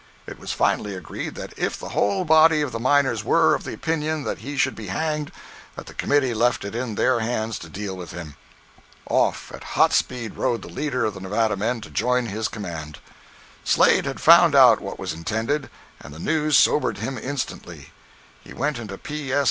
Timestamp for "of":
2.63-2.71, 3.53-3.65, 11.05-11.13